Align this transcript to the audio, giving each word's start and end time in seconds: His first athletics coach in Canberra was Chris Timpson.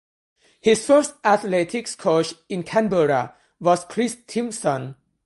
His 0.59 0.83
first 0.83 1.13
athletics 1.23 1.93
coach 1.95 2.33
in 2.49 2.63
Canberra 2.63 3.35
was 3.59 3.85
Chris 3.85 4.17
Timpson. 4.25 4.95